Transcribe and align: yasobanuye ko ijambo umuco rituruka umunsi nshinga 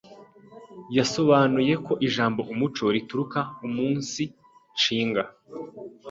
yasobanuye 0.97 1.73
ko 1.85 1.93
ijambo 2.07 2.39
umuco 2.53 2.83
rituruka 2.95 3.39
umunsi 3.67 4.23
nshinga 4.75 5.23